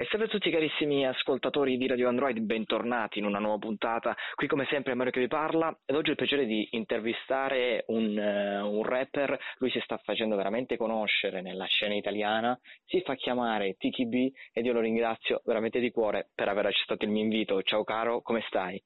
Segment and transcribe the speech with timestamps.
[0.00, 4.14] E salve a tutti carissimi ascoltatori di Radio Android, bentornati in una nuova puntata.
[4.36, 7.82] Qui come sempre è Mario che vi parla ed oggi ho il piacere di intervistare
[7.88, 13.16] un, uh, un, rapper, lui si sta facendo veramente conoscere nella scena italiana, si fa
[13.16, 17.24] chiamare Tiki B ed io lo ringrazio veramente di cuore per aver accettato il mio
[17.24, 17.60] invito.
[17.62, 18.80] Ciao caro, come stai?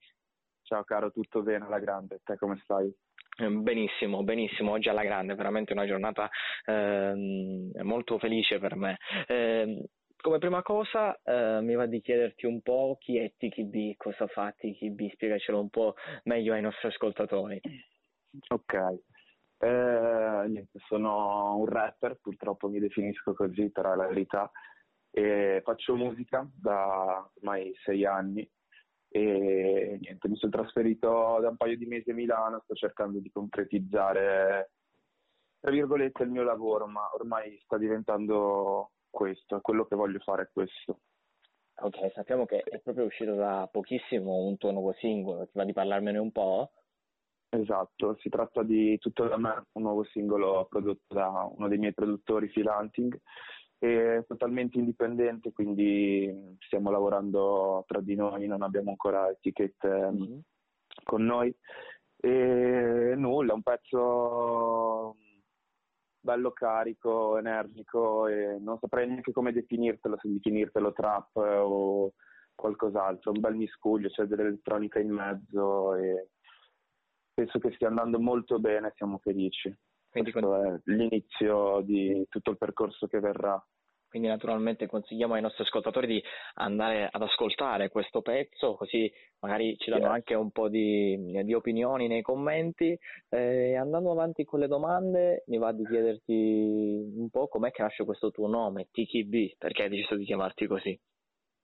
[0.62, 2.90] Ciao caro, tutto bene alla grande, te come stai?
[3.36, 6.30] Ehm, benissimo, benissimo, oggi alla grande, veramente una giornata
[6.64, 8.96] eh, molto felice per me.
[9.26, 9.90] Eh,
[10.22, 14.26] come prima cosa eh, mi va di chiederti un po' chi è Tiki B, cosa
[14.28, 15.94] fa Tiki B, spiegacelo un po'
[16.24, 17.60] meglio ai nostri ascoltatori.
[18.48, 18.74] Ok,
[19.58, 24.50] eh, niente, sono un rapper, purtroppo mi definisco così, però è la verità,
[25.10, 28.48] e faccio musica da ormai sei anni.
[29.08, 33.30] E niente, mi sono trasferito da un paio di mesi a Milano, sto cercando di
[33.30, 34.70] concretizzare,
[35.60, 40.48] tra virgolette, il mio lavoro, ma ormai sta diventando questo, quello che voglio fare è
[40.52, 41.00] questo.
[41.82, 45.72] Ok, sappiamo che è proprio uscito da pochissimo un tuo nuovo singolo, ti va di
[45.72, 46.72] parlarmene un po'?
[47.48, 51.92] Esatto, si tratta di Tutto da me, un nuovo singolo prodotto da uno dei miei
[51.92, 53.18] produttori, Phil Hunting,
[53.78, 60.38] è totalmente indipendente, quindi stiamo lavorando tra di noi, non abbiamo ancora etichette mm-hmm.
[61.02, 61.54] con noi.
[62.16, 65.16] E nulla, un pezzo
[66.22, 72.12] bello carico, energico e non saprei neanche come definirtelo, se definirtelo trap o
[72.54, 76.28] qualcos'altro, un bel miscuglio, c'è dell'elettronica in mezzo e
[77.34, 79.74] penso che stia andando molto bene, siamo felici.
[80.08, 80.66] Quindi Questo con...
[80.66, 83.60] è l'inizio di tutto il percorso che verrà.
[84.12, 86.22] Quindi naturalmente consigliamo ai nostri ascoltatori di
[86.56, 92.08] andare ad ascoltare questo pezzo, così magari ci danno anche un po' di, di, opinioni
[92.08, 92.94] nei commenti.
[93.30, 98.04] Eh, andando avanti con le domande, mi va di chiederti un po' com'è che nasce
[98.04, 101.00] questo tuo nome, Tiki B, perché hai deciso di chiamarti così?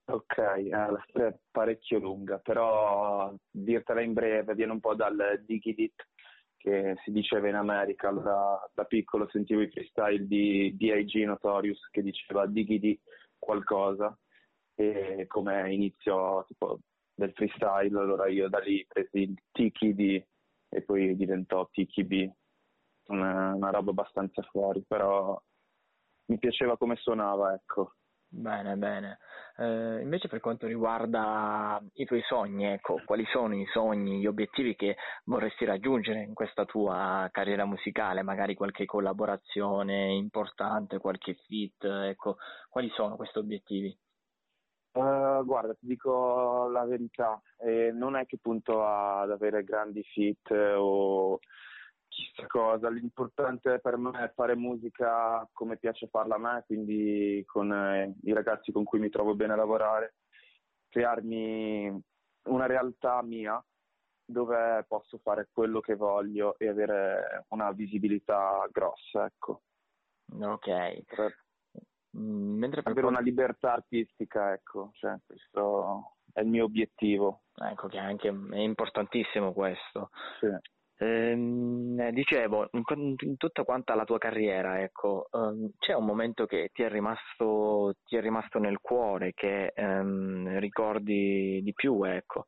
[0.05, 5.43] Ok, eh, la storia è parecchio lunga, però dirtela in breve, viene un po' dal
[5.45, 6.03] Digidit,
[6.59, 8.09] che si diceva in America.
[8.09, 11.23] Allora, da piccolo sentivo i freestyle di D.I.G.
[11.23, 12.99] Notorious che diceva digidi
[13.37, 14.15] qualcosa
[14.75, 16.79] e come inizio tipo,
[17.13, 20.23] del freestyle, allora io da lì presi il Tiki D
[20.69, 22.29] e poi diventò Tiki B,
[23.07, 25.41] una, una roba abbastanza fuori, però
[26.25, 27.95] mi piaceva come suonava, ecco.
[28.31, 29.17] Bene, bene.
[29.57, 34.75] Eh, invece per quanto riguarda i tuoi sogni, ecco, quali sono i sogni, gli obiettivi
[34.75, 34.95] che
[35.25, 38.21] vorresti raggiungere in questa tua carriera musicale?
[38.21, 42.37] Magari qualche collaborazione importante, qualche fit, ecco,
[42.69, 43.97] quali sono questi obiettivi?
[44.91, 50.51] Uh, guarda, ti dico la verità, eh, non è che punto ad avere grandi fit
[50.51, 51.39] o
[52.19, 57.71] chissà cosa, l'importante per me è fare musica come piace farla a me, quindi con
[57.71, 60.15] eh, i ragazzi con cui mi trovo bene a lavorare,
[60.89, 62.01] crearmi
[62.49, 63.63] una realtà mia
[64.25, 69.61] dove posso fare quello che voglio e avere una visibilità grossa, ecco.
[70.39, 71.03] Ok.
[71.05, 71.35] Per,
[72.17, 77.43] mm, Mentre per avere una libertà artistica, ecco, cioè, questo è il mio obiettivo.
[77.55, 80.11] Ecco che anche è importantissimo questo.
[80.39, 80.77] Sì.
[81.01, 82.83] Ehm, dicevo, in,
[83.19, 87.95] in, tutta quanta la tua carriera, ecco, um, c'è un momento che ti è rimasto,
[88.03, 92.47] ti è rimasto nel cuore, che um, ricordi di più, ecco?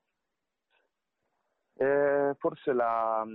[1.76, 3.26] Eh, forse la,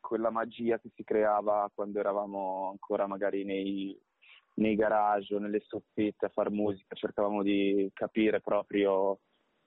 [0.00, 3.96] quella magia che si creava quando eravamo ancora magari nei,
[4.54, 9.20] nei garage o nelle soffitte a far musica, cercavamo di capire proprio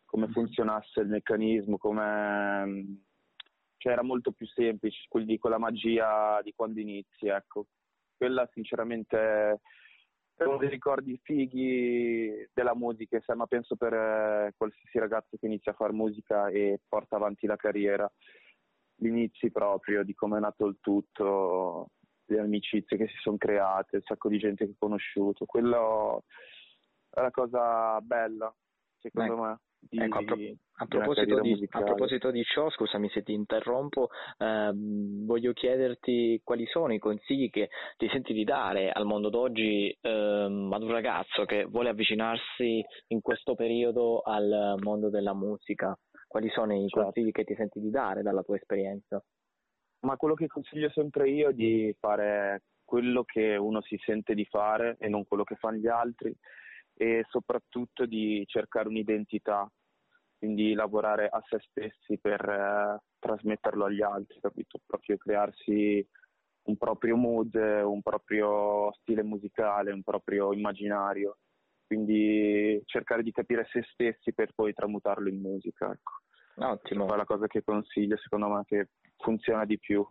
[0.04, 0.34] come mm-hmm.
[0.34, 3.02] funzionasse il meccanismo, come
[3.84, 7.66] cioè era molto più semplice, quindi con la magia di quando inizi, ecco.
[8.16, 9.60] Quella sinceramente
[10.38, 15.74] è uno dei ricordi fighi della musica, insomma penso per eh, qualsiasi ragazzo che inizia
[15.74, 18.10] a fare musica e porta avanti la carriera.
[18.96, 21.90] Gli inizi proprio, di come è nato il tutto,
[22.28, 25.46] le amicizie che si sono create, un sacco di gente che ho conosciuto.
[25.46, 26.24] Quello
[27.10, 28.56] è la cosa bella,
[29.02, 29.41] secondo Beh.
[29.41, 29.59] me.
[29.90, 30.38] Di, ecco, a, pro-
[30.78, 36.66] a, proposito di, a, proposito di, ciò, scusami se ti interrompo, eh, voglio chiederti quali
[36.68, 41.46] sono i consigli che ti senti di dare al mondo d'oggi eh, ad un ragazzo
[41.46, 45.97] che vuole avvicinarsi in questo periodo al mondo della musica.
[46.28, 47.12] Quali sono i certo.
[47.12, 49.24] consigli che ti senti di dare dalla tua esperienza?
[50.00, 54.46] Ma quello che consiglio sempre io è di fare quello che uno si sente di
[54.46, 56.36] fare e non quello che fanno gli altri
[56.95, 59.69] e soprattutto di cercare un'identità,
[60.37, 64.79] quindi lavorare a se stessi per eh, trasmetterlo agli altri, capito?
[64.85, 66.05] Proprio crearsi
[66.63, 71.37] un proprio mood, un proprio stile musicale, un proprio immaginario.
[71.85, 75.91] quindi cercare di capire se stessi per poi tramutarlo in musica.
[75.91, 76.11] Ecco.
[76.55, 77.05] Ottimo.
[77.05, 80.05] Questa è la cosa che consiglio, secondo me, che funziona di più.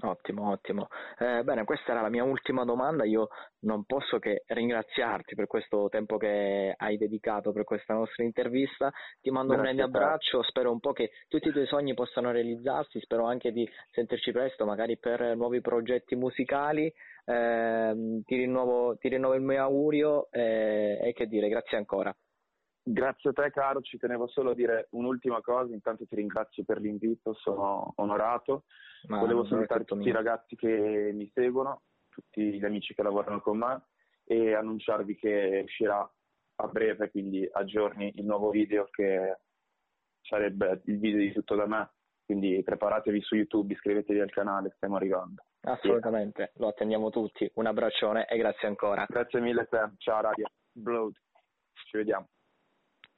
[0.00, 0.86] Ottimo, ottimo.
[1.18, 3.04] Eh, bene, questa era la mia ultima domanda.
[3.04, 3.28] Io
[3.60, 8.92] non posso che ringraziarti per questo tempo che hai dedicato per questa nostra intervista.
[9.20, 12.30] Ti mando Grazie un grande abbraccio, spero un po' che tutti i tuoi sogni possano
[12.30, 16.92] realizzarsi, spero anche di sentirci presto, magari per nuovi progetti musicali.
[17.24, 22.14] Eh, ti, rinnovo, ti, rinnovo, il mio augurio eh, e che dire, grazie ancora.
[22.90, 26.80] Grazie a te caro, ci tenevo solo a dire un'ultima cosa, intanto ti ringrazio per
[26.80, 28.64] l'invito, sono onorato.
[29.08, 30.08] Ma Volevo salutare tutti mio.
[30.08, 33.82] i ragazzi che mi seguono, tutti gli amici che lavorano con me
[34.24, 36.10] e annunciarvi che uscirà
[36.60, 39.38] a breve, quindi a giorni, il nuovo video che
[40.22, 41.90] sarebbe il video di tutto da me.
[42.24, 45.42] Quindi preparatevi su YouTube, iscrivetevi al canale, stiamo arrivando.
[45.60, 46.60] Assolutamente, sì.
[46.60, 47.50] lo attendiamo tutti.
[47.54, 49.04] Un abbraccione e grazie ancora.
[49.06, 49.90] Grazie mille a te.
[49.98, 50.46] Ciao Radio.
[50.72, 51.12] Blood.
[51.72, 52.28] Ci vediamo.